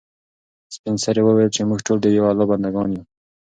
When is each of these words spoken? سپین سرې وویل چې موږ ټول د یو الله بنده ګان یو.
سپین 0.75 0.95
سرې 1.03 1.21
وویل 1.23 1.49
چې 1.55 1.61
موږ 1.69 1.79
ټول 1.87 1.97
د 2.01 2.05
یو 2.17 2.25
الله 2.31 2.45
بنده 2.49 2.69
ګان 2.75 2.89
یو. 2.95 3.03